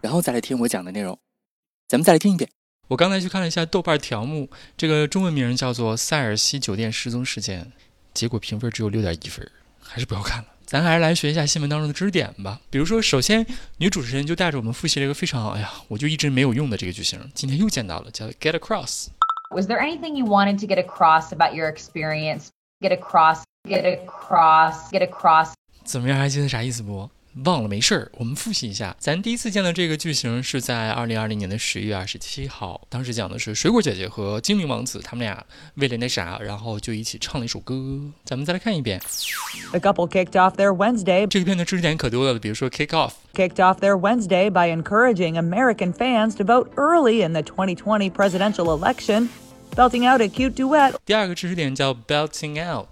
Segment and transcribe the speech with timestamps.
[0.00, 1.18] 然后再来听我讲的内容，
[1.88, 2.50] 咱们再来听一遍。
[2.88, 7.64] 我刚才去看了一下豆瓣条目，这个中文名叫做《塞尔西酒店失踪事件》，
[8.14, 10.48] 结果评分只有六点一分，还是不要看了。
[10.64, 12.60] 咱还是来学一下新闻当中的知识点吧。
[12.70, 13.46] 比如说，首先
[13.78, 19.06] 女主持人就带着我们复习了一个非常哎呀，我就一直没有用的这个句型，今天又见到了，叫 get across。
[19.50, 22.48] Was there anything you wanted to get across about your experience?
[22.80, 25.52] Get across, get across, get across.
[25.84, 26.18] 怎么样？
[26.18, 27.08] 还记得啥意思不？
[27.44, 28.96] 忘了没事儿，我们复习一下。
[28.98, 35.44] 咱第一次见到这个句型是在二零二零年的十一月二十七号，当时讲的是水果姐姐和精灵王子他们俩
[35.74, 37.74] 为了那啥，然后就一起唱了一首歌。
[38.24, 38.98] 咱们再来看一遍。
[39.70, 41.26] The couple kicked off their Wednesday.
[41.26, 43.12] 这个片的知识点可多了，比如说 kick off。
[43.34, 49.28] Kicked off their Wednesday by encouraging American fans to vote early in the 2020 presidential election,
[49.76, 50.94] belting out a cute duet.
[51.04, 52.88] 第二个知识点叫 belting out，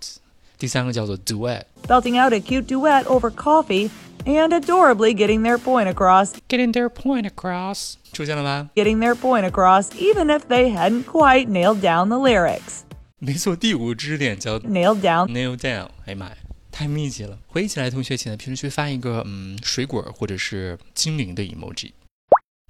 [0.59, 1.63] 第三个叫做 duet。
[1.89, 3.89] Belting out a cute duet over coffee
[4.25, 6.33] and adorably getting their point across.
[6.49, 12.19] Getting their point across，出现了吗？Getting their point across, even if they hadn't quite nailed down the
[12.19, 12.83] lyrics.
[13.19, 15.29] 没错，第五个知识点叫 nailed down.
[15.29, 16.37] Nailed down，哎呀妈呀，
[16.71, 17.39] 太密集了。
[17.47, 21.93] 回忆起来，同学，请在评论区发一个嗯水果或者是精灵的 emoji。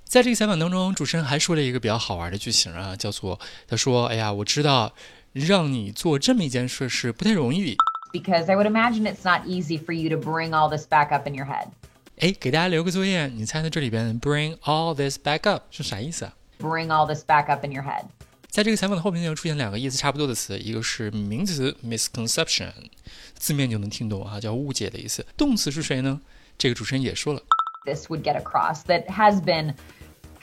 [0.04, 4.94] 在这个采访当中，主持人还说了一个比较好玩的句型啊，叫做他说：“哎呀，我知道
[5.32, 7.76] 让你做这么一件事是不太容易的。”
[8.13, 11.27] because I would imagine it's not easy for you to bring all this back up
[11.27, 11.67] in your head.
[12.17, 16.33] 哎，给大家留个作业，你猜猜这里边 bring all this back up 是啥意思啊？
[16.59, 18.05] Bring all this back up in your head。
[18.47, 22.71] 在这个采访的后面呢，又出现两个意思差不多的词，一个是名词 misconception，
[23.35, 25.25] 字面就能听懂啊，叫误解的意思。
[25.37, 26.19] 动词是谁呢？
[26.57, 27.41] 这个主持人也说了，
[27.85, 29.75] This would get across that has been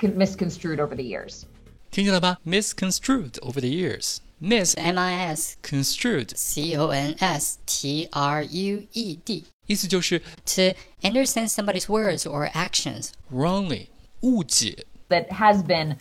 [0.00, 1.42] misconstrued over the years。
[1.90, 2.38] 听见了吧？
[2.46, 4.18] misconstrued over the years。
[4.40, 10.74] Mis M I S construed C O N S T R U E D，意思就是 to
[11.02, 13.86] understand somebody's words or actions wrongly，
[14.20, 15.96] 误解 that has been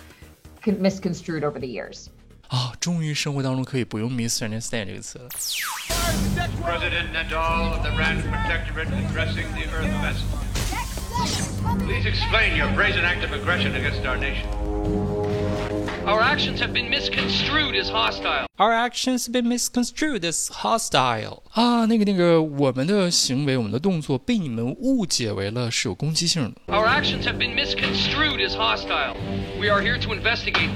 [0.66, 2.07] misconstrued over the years。
[2.50, 5.29] 啊，终于生活当中可以不用 misunderstand 这个词了。
[6.61, 10.28] President Nadal of the Rand Protectorate addressing the Earth vessel.
[11.85, 14.45] Please explain your brazen act of aggression against our nation.
[16.09, 18.45] Our actions have been misconstrued as hostile.
[18.57, 21.41] Our actions have been misconstrued as hostile.
[21.51, 26.73] 啊，那个那个，我们的行为，我们的动作被你们误解为了是有攻击性的。
[26.73, 29.16] Our actions have been misconstrued as hostile.
[29.59, 30.69] We are here to investigate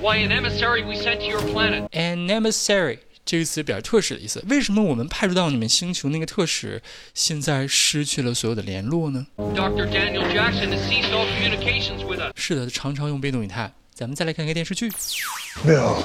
[0.00, 1.88] why an emissary we sent to your planet.
[1.92, 4.44] An emissary 这个词表示特使的意思。
[4.48, 6.82] 为什么我们派驻到你们星球那个特使
[7.14, 9.26] 现在失去了所有的联络呢？
[9.36, 9.86] Dr.
[9.86, 12.32] Daniel Jackson has ceased all communications with us.
[12.34, 13.72] 是的，常常用被动语态。
[13.98, 14.90] 咱们再来看个电视剧。
[15.64, 16.04] Bill,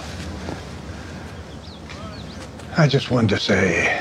[2.75, 3.99] I just wanted to say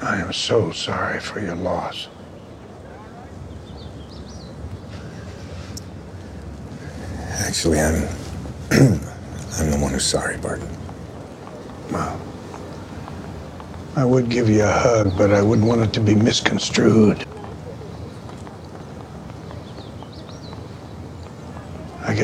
[0.00, 2.08] I am so sorry for your loss.
[7.46, 8.08] Actually, I'm
[8.70, 10.68] I'm the one who's sorry, Barton.
[11.90, 12.18] Well,
[13.96, 17.26] I would give you a hug, but I wouldn't want it to be misconstrued.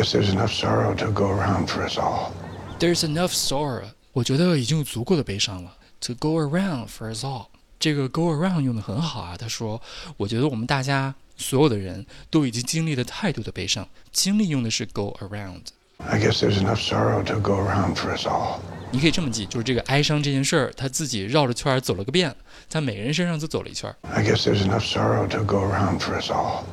[0.05, 2.31] Guess there's enough sorrow to go around for us all.
[2.79, 5.77] There's enough sorrow，我觉得已经有足够的悲伤了。
[6.01, 7.47] To go around for us all，
[7.79, 9.35] 这个 go around 用的很好啊。
[9.37, 9.81] 他说，
[10.17, 13.87] 我觉得我们大家所有的人都已经经历了太多的悲伤。
[14.11, 15.61] 经历用的是 go around。
[15.97, 18.59] I guess there's enough sorrow to go around for us all。
[18.91, 22.35] 你可以这么记，就是这个哀伤这件事儿，他自己绕着圈走了个遍，
[22.67, 23.93] 在每个人身上都走了一圈。
[24.01, 26.63] I guess there's enough sorrow to go around for us all。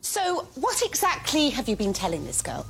[0.00, 2.64] so, what exactly have you been telling this girl?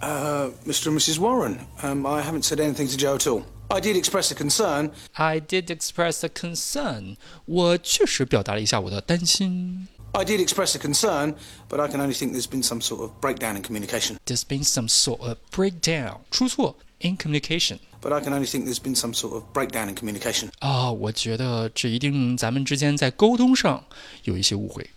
[0.00, 0.88] Uh, Mr.
[0.88, 1.18] and Mrs.
[1.18, 1.58] Warren.
[1.82, 3.44] Um, I haven't said anything to Joe at all.
[3.70, 4.92] I did express a concern.
[5.16, 7.16] I did express a concern.
[7.46, 9.88] 我确实表达了一下我的担心。
[10.12, 11.34] I did express a concern,
[11.68, 14.16] but I can only think there's been some sort of breakdown in communication.
[14.24, 16.20] There's been some sort of breakdown.
[16.30, 17.78] 出错 in communication.
[18.00, 20.50] But I can only think there's been some sort of breakdown in communication.
[20.60, 23.84] 啊，我觉得这一定咱们之间在沟通上
[24.24, 24.88] 有一些误会。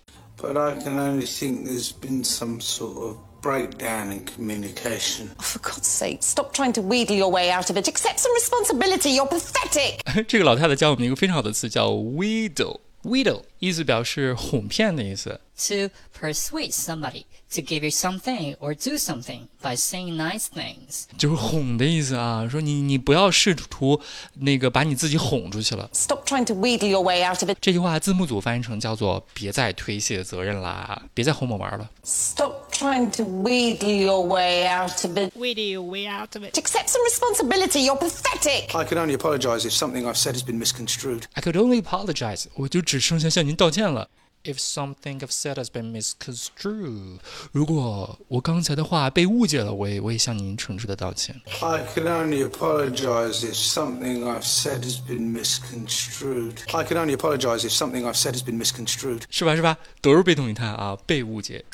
[0.44, 5.30] but I can only think there's been some sort of breakdown in communication.
[5.40, 7.88] Oh, for God's sake, stop trying to wheedle your way out of it.
[7.88, 9.12] Accept some responsibility.
[9.12, 10.02] You're pathetic.
[10.28, 12.80] 这个老太太教我们一个非常好的词，叫 wheedle。
[13.05, 15.41] Wheedle 意思表示哄骗的意思。
[15.57, 21.05] To persuade somebody to give you something or do something by saying nice things.
[21.17, 24.01] 就是哄的意思啊，说你你不要试图
[24.35, 25.89] 那个把你自己哄出去了。
[25.93, 27.57] Stop trying to wheedle your way out of it.
[27.61, 35.34] 这句话字幕组翻译成叫做“别再推卸责任啦，别再哄我玩了 Stop trying to wheedle your way out of it.
[35.36, 36.58] Wheedle your way out of it.
[36.58, 37.80] Accept some responsibility.
[37.82, 38.74] You're pathetic.
[38.76, 41.24] I can only apologise if something I've said has been misconstrued.
[41.34, 44.10] ”。I could only apologize，我就只剩下向您道歉了。
[44.42, 47.20] If something I've said has been misconstrued，
[47.52, 51.36] 如果我刚才的话被误解了，我也我也向您诚挚的道歉。
[51.60, 56.54] I can only apologise if something I've said has been misconstrued.
[56.72, 59.24] I can only apologise if something I've said has been misconstrued.
[59.30, 59.58] 是吧？
[59.58, 59.78] 是吧？
[60.00, 61.66] 都是被动语态啊，被误解。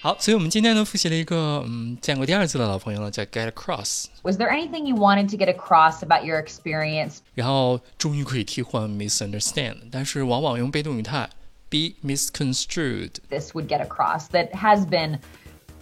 [0.00, 7.20] 好，所以我们今天呢复习了一个嗯见过第二次的老朋友了，叫 get across， Was there anything you wanted to get across about your experience?
[7.34, 11.30] 然后终于可以替换 misunderstand，但是往往用被动语态
[11.70, 13.12] be misconstrued。
[13.30, 15.20] This would get across that has been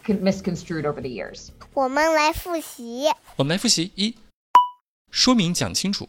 [0.07, 1.49] con- misconstrued over the years.
[1.75, 3.07] 我们来复习。
[3.35, 4.15] 我们来复习一，
[5.11, 6.09] 说明讲清楚。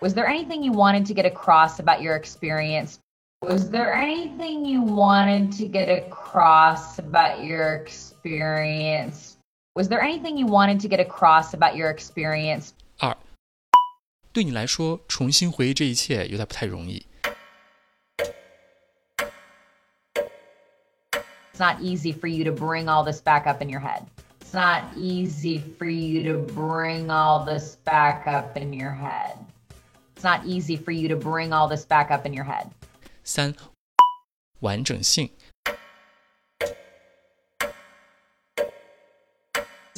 [0.00, 2.96] Was there anything you wanted to get across about your experience?
[3.42, 9.36] Was there anything you wanted to get across about your experience?
[9.74, 12.72] Was there anything you wanted to get across about your experience?
[12.98, 13.16] 二，
[14.32, 17.04] 对你来说，重新回忆这一切有点不太容易。
[21.52, 24.04] It's not easy for you to bring all this back up in your head.
[24.40, 29.36] It's not easy for you to bring all this back up in your head.
[30.14, 32.70] It's not easy for you to bring all this back up in your head.
[33.26, 33.54] 三，
[34.60, 35.30] 完整性。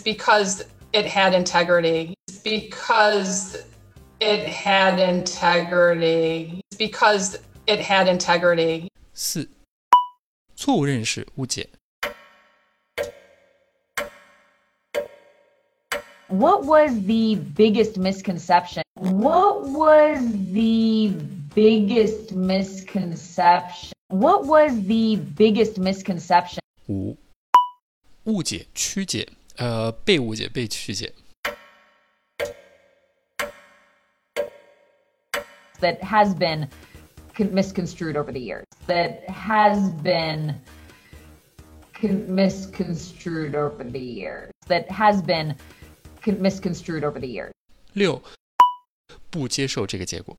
[0.05, 2.15] because it had integrity.
[2.45, 3.65] Because
[4.21, 6.61] it had integrity.
[6.79, 8.89] Because it had integrity.
[9.15, 9.49] 四，
[10.55, 11.69] 错误认识、误解。
[16.29, 18.83] What was the biggest misconception?
[18.97, 20.19] What was
[20.53, 21.13] the
[21.59, 23.93] biggest misconception?
[24.09, 27.17] What was the biggest misconception 五，
[28.25, 31.13] 误解、曲解，呃，被误解、被曲解。
[35.81, 36.69] that has been
[37.35, 38.65] con- misconstrued over the years?
[38.87, 40.55] That has been
[41.93, 44.51] con- misconstrued over the years.
[44.69, 45.57] That has been
[46.23, 47.53] con- misconstrued over the years.
[47.93, 48.23] 六，
[49.31, 50.37] 不接受这个结果。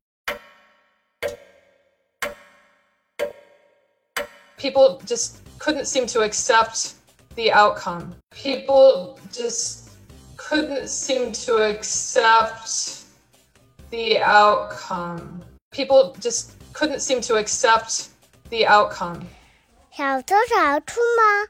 [4.60, 6.94] People just couldn't seem to accept
[7.36, 8.13] the outcome.
[8.31, 9.90] People just
[10.38, 13.04] couldn't seem to accept
[13.90, 15.42] the outcome.
[15.72, 18.07] People just couldn't seem to accept
[18.50, 19.22] the outcome.
[19.92, 21.50] 小偷找出吗？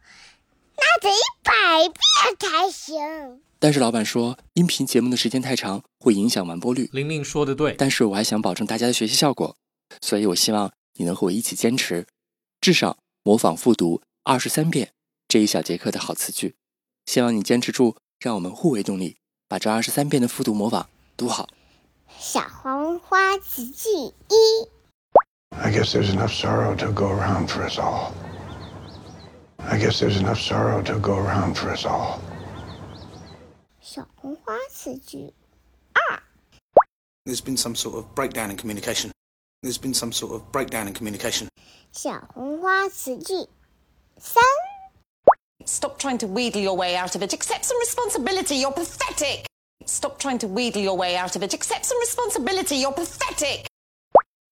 [0.77, 1.53] 那得一百
[1.87, 3.41] 遍才行。
[3.59, 6.89] 但是老板说，音频节目的时间太长，会影响完播率。
[6.91, 9.55] 玲玲说的对，但是我还想保证大家的学习效果，
[10.01, 12.05] 所以我希望你能和我一起坚持，
[12.60, 14.92] 至少模仿复读二十三遍
[15.26, 16.56] 这一小节课的好词句。
[17.06, 19.16] 希望你坚持住，让我们互为动力，
[19.48, 21.48] 把这二十三遍的复读模仿读好。
[22.18, 24.68] 小红花词句一
[25.56, 28.12] ，I guess there's enough sorrow to go around for us all.
[29.56, 32.18] I guess there's enough sorrow to go around for us all.
[33.80, 35.32] 小红花词句
[35.94, 36.22] 二
[37.24, 39.12] There's been some sort of breakdown in communication.
[39.62, 41.48] There's been some sort of breakdown in communication.
[41.91, 43.33] 小红花词句
[44.17, 44.43] 三，
[45.65, 47.33] Stop trying to wheedle your way out of it.
[47.33, 48.55] Accept some responsibility.
[48.61, 49.45] You're pathetic.
[49.85, 51.53] Stop trying to wheedle your way out of it.
[51.53, 52.75] Accept some responsibility.
[52.75, 53.65] You're pathetic.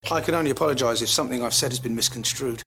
[0.09, 2.61] I can only apologise if something I've said has been misconstrued.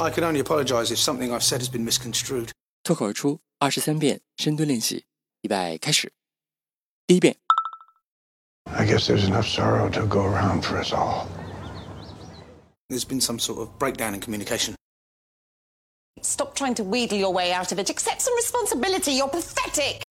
[0.00, 2.50] I can only apologise if something I've said has been misconstrued.
[2.82, 5.04] 脱口而出二十三遍深蹲练习，
[5.42, 6.12] 预备开始。
[7.06, 7.36] 第一遍，
[8.64, 11.26] I guess there's enough sorrow to go around for us all.
[12.89, 14.75] There's been some sort of breakdown in communication.
[16.21, 17.89] Stop trying to wheedle your way out of it.
[17.89, 19.11] Accept some responsibility.
[19.11, 20.03] You're pathetic.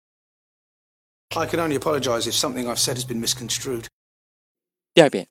[1.37, 3.89] I can only apologise if something I've said has been misconstrued.
[4.97, 5.29] Yeah, bit.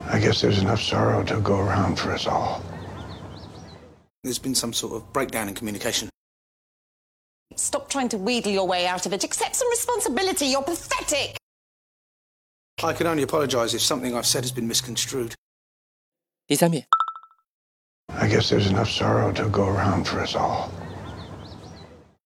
[0.00, 2.62] I guess there's enough sorrow to go around for us all.
[4.22, 6.08] There's been some sort of breakdown in communication.
[7.54, 9.24] Stop trying to wheedle your way out of it.
[9.24, 10.46] Accept some responsibility.
[10.46, 11.36] You're pathetic.
[12.82, 15.34] I can only apologise if something I've said has been misconstrued.
[16.47, 16.85] 第三遍，
[18.07, 20.69] I guess there's enough sorrow to go around for us all.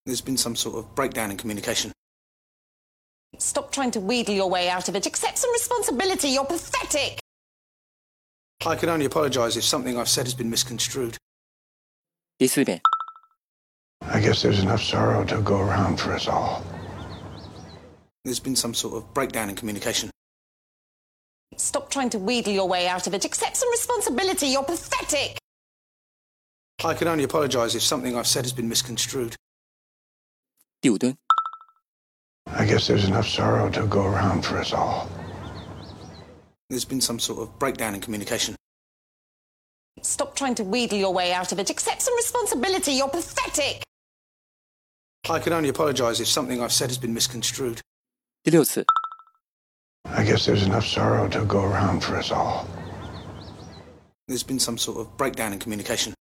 [0.06, 1.92] There's been some sort of breakdown in communication.
[3.38, 5.06] Stop trying to wheedle your way out of it.
[5.06, 6.30] Accept some responsibility.
[6.30, 7.20] You're pathetic.
[8.66, 11.18] I can only apologise if something I've said has been misconstrued.
[12.38, 12.82] 第四遍，
[14.02, 16.64] I guess there's enough sorrow to go around for us all.
[18.24, 20.10] There's been some sort of breakdown in communication.
[21.58, 23.26] Stop trying to wheedle your way out of it.
[23.26, 24.48] Accept some responsibility.
[24.48, 25.38] You're pathetic.
[26.84, 29.36] I can only apologise if something I've said has been misconstrued.
[30.82, 31.16] 第五蹲，
[32.46, 35.08] I guess there's enough sorrow to go around for us all.
[36.70, 38.56] There's been some sort of breakdown in communication.
[40.02, 41.70] Stop trying to wheedle your way out of it.
[41.70, 42.92] Accept some responsibility.
[42.92, 43.82] You're pathetic.
[45.30, 47.80] I can only apologise if something I've said has been misconstrued.
[48.44, 48.86] 第六次，
[50.05, 52.67] I guess there's enough sorrow to go around for us all.
[54.29, 56.15] There's been some sort of breakdown in communication.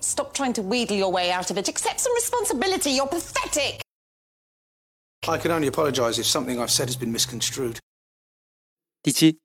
[0.00, 1.68] Stop trying to wheedle your way out of it.
[1.68, 2.90] Accept some responsibility.
[2.90, 3.82] You're pathetic.
[5.28, 7.78] I can only apologise if something I've said has been misconstrued.
[9.02, 9.38] 第七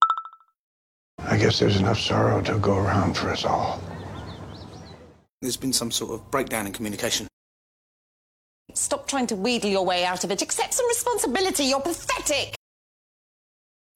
[1.17, 3.79] ，I guess there's enough sorrow to go around for us all.
[5.41, 7.27] There's been some sort of breakdown in communication.
[8.73, 10.41] Stop trying to wheedle your way out of it.
[10.41, 11.65] Accept some responsibility.
[11.65, 12.55] You're pathetic.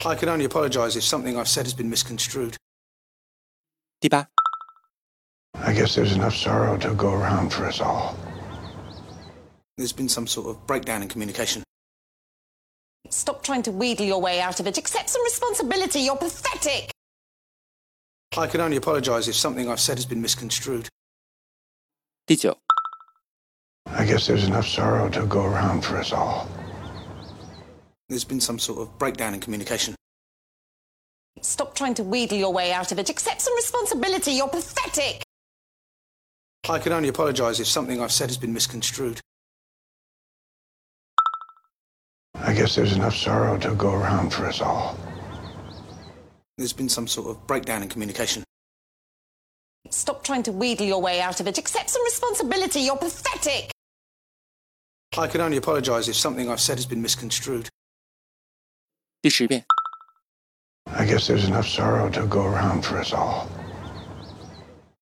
[0.05, 2.57] I can only apologise if something I've said has been misconstrued.
[4.01, 4.27] 第八，
[5.55, 8.15] I guess there's enough sorrow to go around for us all.
[9.79, 11.63] There's been some sort of breakdown in communication.
[13.09, 14.77] Stop trying to wheedle your way out of it.
[14.77, 16.01] Accept some responsibility.
[16.01, 16.91] You're pathetic.
[18.37, 20.89] I can only apologise if something I've said has been misconstrued.
[22.27, 22.59] 第九，
[23.87, 26.49] I guess there's enough sorrow to go around for us all.
[28.10, 29.94] There's been some sort of breakdown in communication.
[31.42, 33.10] Stop trying to wheedle your way out of it.
[33.10, 34.32] Accept some responsibility.
[34.32, 35.24] You're pathetic.
[36.68, 39.22] I can only apologise if something I've said has been misconstrued.
[42.36, 44.98] I guess there's enough sorrow to go around for us all.
[46.58, 48.44] There's been some sort of breakdown in communication.
[49.92, 51.58] Stop trying to wheedle your way out of it.
[51.58, 52.82] Accept some responsibility.
[52.82, 53.72] You're pathetic.
[55.18, 57.70] I can only apologise if something I've said has been misconstrued.
[59.23, 59.65] 第十遍，
[60.85, 63.47] I guess there's enough sorrow to go around for us all.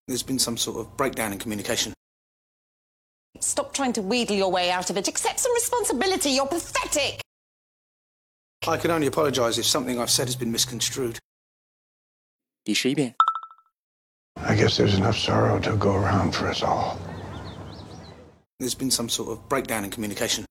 [0.07, 1.93] There's been some sort of breakdown in communication.
[3.41, 5.09] Stop trying to wheedle your way out of it.
[5.09, 6.31] Accept some responsibility.
[6.31, 7.21] You're pathetic.
[8.67, 11.19] I can only apologise if something I've said has been misconstrued.
[12.63, 13.17] 第十一遍，
[14.37, 16.97] I guess there's enough sorrow to go around for us all.
[18.61, 20.45] There's been some sort of breakdown in communication.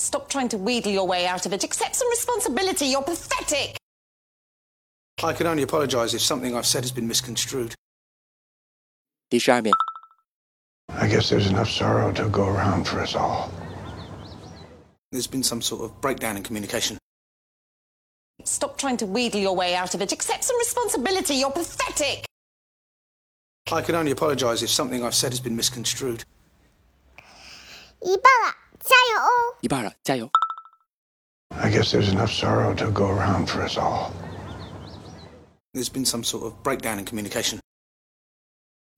[0.00, 1.64] Stop trying to wheedle your way out of it.
[1.64, 2.86] Accept some responsibility.
[2.86, 3.76] You're pathetic.
[5.22, 7.74] I can only apologise if something I've said has been misconstrued.
[9.28, 9.72] 第十二遍，
[10.88, 13.50] I guess there's enough sorrow to go around for us all.
[15.10, 16.98] There's been some sort of breakdown in communication.
[18.44, 20.12] Stop trying to wheedle your way out of it.
[20.12, 21.36] Accept some responsibility.
[21.36, 22.24] You're pathetic.
[23.72, 26.22] I can only apologise if something I've said has been misconstrued.
[28.00, 29.56] 一半了， 加油哦！
[29.60, 30.30] 一半了，加油！
[31.50, 34.12] I guess there's enough sorrow to go around for us all.
[35.72, 37.60] There's been some sort of breakdown in communication.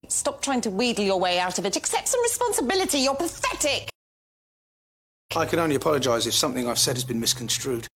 [0.09, 1.77] Stop trying to wheedle your way out of it.
[1.77, 3.01] Accept some responsibility.
[3.01, 3.91] You're pathetic.
[5.37, 7.87] I can only apologise if something I've said has been misconstrued.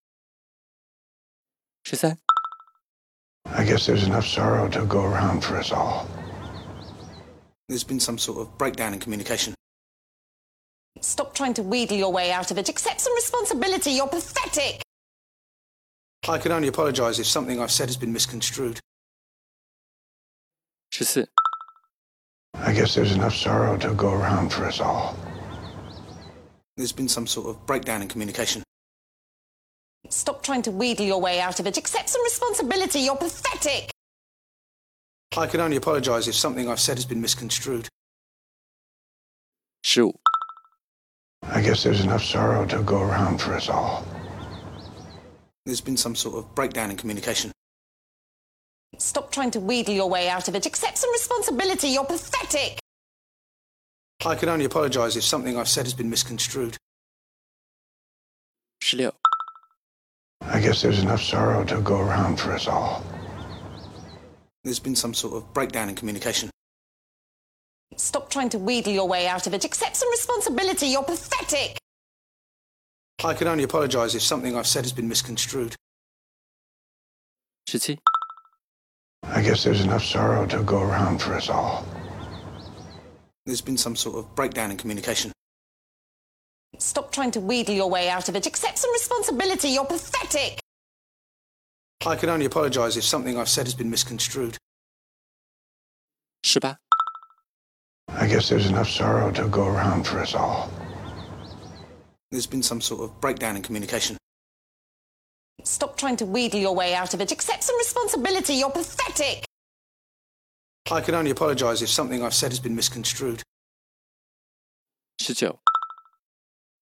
[1.85, 2.17] 十三、
[3.45, 6.07] I guess there's enough sorrow to go around for us all.
[7.69, 9.55] There's been some sort of breakdown in communication.
[11.01, 12.69] Stop trying to wheedle your way out of it.
[12.69, 13.93] Accept some responsibility.
[13.93, 14.83] You're pathetic.
[16.29, 18.79] I can only apologise if something I've said has been misconstrued.
[20.91, 21.27] 十四、
[22.53, 25.17] I guess there's enough sorrow to go around for us all.
[26.77, 28.63] There's been some sort of breakdown in communication.
[30.11, 31.77] Stop trying to wheedle your way out of it.
[31.79, 33.01] Accept some responsibility.
[33.01, 33.91] You're pathetic.
[35.37, 37.89] I can only apologise if something I've said has been misconstrued.
[39.83, 40.15] 十五、
[41.44, 44.06] I guess there's enough sorrow to go around for us all.
[45.66, 47.52] There's been some sort of breakdown in communication.
[48.98, 50.66] Stop trying to wheedle your way out of it.
[50.66, 51.90] Accept some responsibility.
[51.90, 52.80] You're pathetic.
[54.26, 56.78] I can only apologise if something I've said has been misconstrued.
[58.80, 59.14] 十六、
[60.42, 63.04] I guess there's enough sorrow to go around for us all.
[64.64, 66.50] There's been some sort of breakdown in communication.
[67.96, 69.66] Stop trying to wheedle your way out of it.
[69.66, 70.88] Accept some responsibility.
[70.88, 71.78] You're pathetic.
[73.24, 75.76] I can only apologise if something I've said has been misconstrued.
[79.24, 81.86] I guess there's enough sorrow to go around for us all.
[83.46, 85.32] There's been some sort of breakdown in communication.
[86.78, 88.46] Stop trying to wheedle your way out of it.
[88.46, 89.70] Accept some responsibility.
[89.70, 90.60] You're pathetic.
[92.06, 94.58] I can only apologise if something I've said has been misconstrued.
[98.28, 100.70] I guess there's enough sorrow to go around for us all.
[102.30, 104.18] There's been some sort of breakdown in communication.
[105.64, 107.32] Stop trying to wheedle your way out of it.
[107.32, 108.56] Accept some responsibility.
[108.56, 109.46] You're pathetic.
[110.92, 113.42] I can only apologise if something I've said has been misconstrued.
[115.20, 115.58] 十九、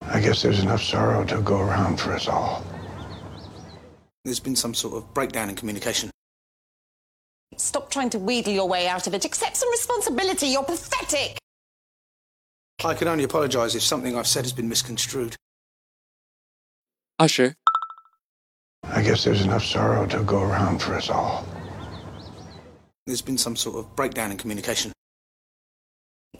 [0.02, 2.64] I guess there's enough sorrow to go around for us all.
[4.24, 6.10] There's been some sort of breakdown in communication.
[7.58, 9.26] Stop trying to wheedle your way out of it.
[9.26, 10.48] Accept some responsibility.
[10.48, 11.38] You're pathetic.
[12.84, 15.36] I can only apologise if something I've said has been misconstrued.
[17.18, 17.56] Usher.
[18.84, 21.46] I guess there's enough sorrow to go around for us all.
[23.08, 24.92] There's been some sort of breakdown in communication.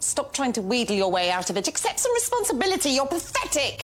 [0.00, 1.68] Stop trying to wheedle your way out of it.
[1.68, 2.90] Accept some responsibility.
[2.90, 3.80] You're pathetic.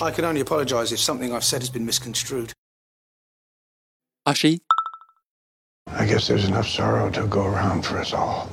[0.00, 2.52] I can only apologise if something I've said has been misconstrued.
[4.24, 4.56] Usher.
[5.92, 8.48] I guess there's enough sorrow to go around for us all.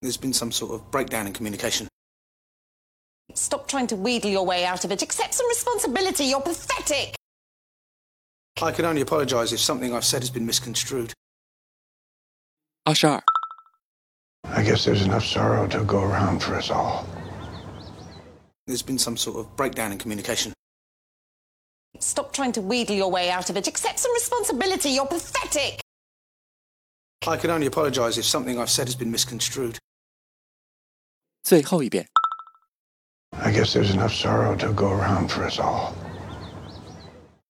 [0.00, 1.88] There's been some sort of breakdown in communication.
[3.34, 5.02] Stop trying to wheedle your way out of it.
[5.02, 6.24] Accept some responsibility.
[6.24, 7.14] You're pathetic.
[8.60, 11.12] I can only apologise if something I've said has been misconstrued.
[12.84, 13.22] Ashar.
[14.44, 17.06] I guess there's enough sorrow to go around for us all.
[18.66, 20.52] There's been some sort of breakdown in communication.
[21.99, 23.67] Stop trying to wheedle your way out of it.
[23.67, 24.89] Accept some responsibility.
[24.91, 25.81] You're pathetic.
[27.25, 29.77] I can only apologise if something I've said has been misconstrued.
[31.43, 32.07] 最后一遍。
[33.31, 35.93] I guess there's enough sorrow to go around for us all.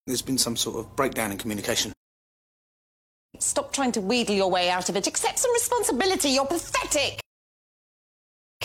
[0.06, 1.92] There's been some sort of breakdown in communication.
[3.38, 5.06] Stop trying to wheedle your way out of it.
[5.06, 6.30] Accept some responsibility.
[6.30, 7.20] You're pathetic.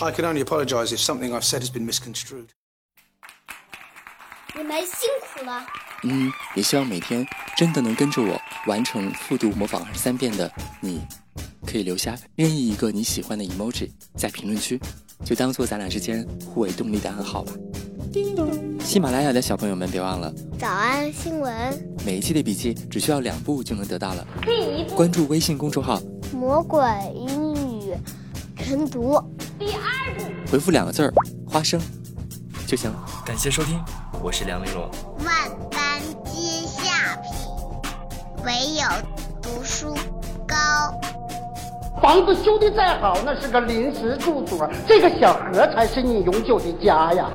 [0.02, 2.52] I can only apologise if something I've said has been misconstrued.
[4.57, 5.65] 你们辛苦了。
[6.05, 7.27] 嗯，也希望每天
[7.57, 10.51] 真的能跟着我完成复读模仿二十三遍的
[10.81, 11.01] 你，
[11.67, 14.81] 可以留下任意一个你喜欢的 emoji 在评论区，
[15.25, 17.53] 就当做咱俩之间互为动力的暗号吧。
[18.13, 18.49] 叮咚
[18.81, 21.53] 喜马拉雅的小朋友们别忘了，早安新闻，
[22.07, 24.27] 每一期的笔记只需要两步就能得到了。
[24.43, 26.01] 第一步，关注微信公众号，
[26.33, 26.81] 魔鬼
[27.15, 27.95] 英语
[28.57, 29.21] 晨读。
[29.59, 31.13] 第二步，回复两个字儿
[31.47, 31.81] “花生”
[32.69, 32.99] 就行了。
[33.25, 33.83] 感谢收听，
[34.23, 34.91] 我是梁玲珑。
[35.25, 35.35] 万
[35.71, 37.33] 般皆下品，
[38.45, 38.85] 唯有
[39.41, 39.97] 读书
[40.47, 40.55] 高。
[42.03, 47.31] 房子修的再好，那是个临时住所，这个小河才是你永久的家呀。